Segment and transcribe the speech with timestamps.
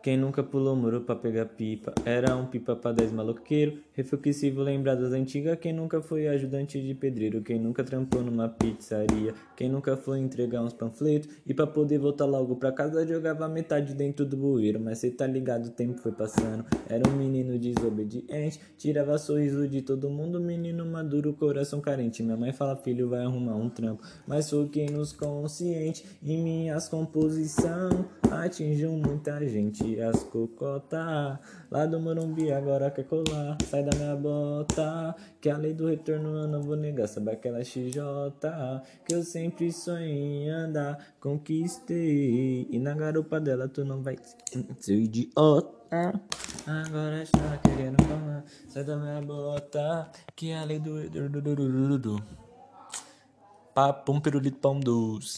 [0.00, 1.92] Quem nunca pulou muro pra pegar pipa?
[2.04, 3.78] Era um pipa pra dez maloqueiro.
[3.92, 5.58] Reflexivo lembrar das antigas.
[5.58, 7.42] Quem nunca foi ajudante de pedreiro?
[7.42, 9.34] Quem nunca trampou numa pizzaria?
[9.56, 11.28] Quem nunca foi entregar uns panfletos?
[11.44, 14.78] E pra poder voltar logo pra casa jogava metade dentro do bueiro.
[14.78, 16.64] Mas cê tá ligado, o tempo foi passando.
[16.88, 18.60] Era um menino desobediente.
[18.76, 20.40] Tirava sorriso de todo mundo.
[20.40, 22.22] Menino maduro, coração carente.
[22.22, 24.02] Minha mãe fala, filho, vai arrumar um trampo.
[24.28, 26.04] Mas foquei nos conscientes.
[26.22, 31.38] Em minhas composição atingiu muita gente as cocota.
[31.70, 33.56] Lá do Morumbi agora quer colar.
[33.64, 37.08] Sai da minha bota Que a lei do retorno eu não vou negar.
[37.08, 38.00] Sabe aquela XJ
[39.04, 40.98] Que eu sempre sonhei em andar?
[41.20, 42.66] Conquistei.
[42.70, 44.16] E na garupa dela tu não vai
[44.78, 45.78] ser idiota.
[46.66, 48.44] Agora está querendo falar.
[48.68, 52.18] Sai da minha bota Que a lei do
[53.74, 55.36] Papum pirulito pão doce